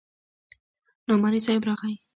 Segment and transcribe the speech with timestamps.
[1.09, 1.99] نعماني صاحب راغى.